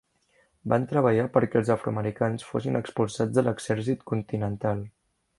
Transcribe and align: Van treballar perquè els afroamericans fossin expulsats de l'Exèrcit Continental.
Van 0.71 0.85
treballar 0.91 1.25
perquè 1.35 1.59
els 1.59 1.67
afroamericans 1.75 2.45
fossin 2.53 2.79
expulsats 2.79 3.35
de 3.35 3.43
l'Exèrcit 3.49 4.01
Continental. 4.13 4.83